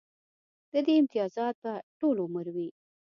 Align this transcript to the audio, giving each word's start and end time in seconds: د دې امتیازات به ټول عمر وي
د 0.71 0.73
دې 0.85 0.93
امتیازات 1.01 1.55
به 1.63 1.73
ټول 1.99 2.15
عمر 2.25 2.45
وي 2.55 2.69